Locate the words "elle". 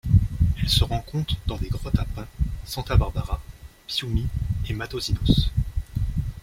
0.59-0.67